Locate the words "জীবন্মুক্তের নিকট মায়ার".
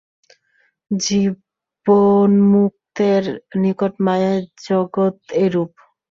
0.91-4.39